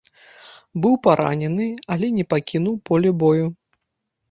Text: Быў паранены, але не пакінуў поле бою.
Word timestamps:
Быў 0.85 0.95
паранены, 1.07 1.67
але 1.97 2.07
не 2.17 2.25
пакінуў 2.33 2.75
поле 2.91 3.09
бою. 3.27 3.47